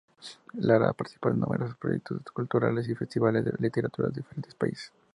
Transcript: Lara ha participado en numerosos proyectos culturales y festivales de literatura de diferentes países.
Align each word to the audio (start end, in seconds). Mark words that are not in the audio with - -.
Lara 0.53 0.89
ha 0.89 0.93
participado 0.93 1.35
en 1.35 1.41
numerosos 1.41 1.77
proyectos 1.77 2.23
culturales 2.33 2.89
y 2.89 2.95
festivales 2.95 3.45
de 3.45 3.53
literatura 3.59 4.09
de 4.09 4.21
diferentes 4.21 4.55
países. 4.55 4.91